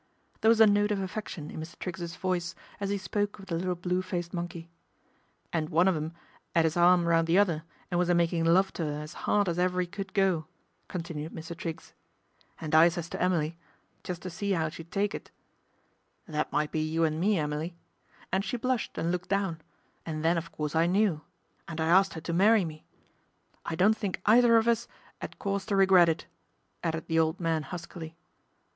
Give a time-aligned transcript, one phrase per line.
[0.41, 1.77] There was a note of affection in Mr.
[1.77, 4.67] Triggs's voice as he spoke of the little blue faced monkey."
[5.53, 6.13] And one of 'em
[6.55, 9.47] 'ad 'is arm round the other and was a making love to 'er as 'ard
[9.47, 10.47] as ever 'e could go,"
[10.87, 11.55] continued Mr.
[11.55, 11.93] Triggs."
[12.59, 13.59] And I says to Emily,
[14.03, 14.91] just to see 'ow THE DEFECTION OF MR.
[15.07, 15.31] TRIGGS
[16.25, 17.75] 151 she'd take it,' That might be you an' me, Emily/
[18.31, 19.61] and she blushed and looked down,
[20.03, 21.21] and then of course I knew,
[21.67, 22.83] and I asked 'er to marry me.
[23.67, 24.87] I don't think either of us
[25.21, 26.25] 'ad cause to regret it,"
[26.83, 28.17] added the old man huskily.